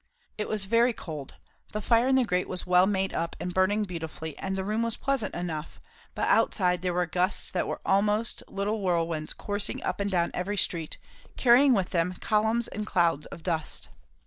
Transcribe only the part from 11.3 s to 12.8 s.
carrying with them columns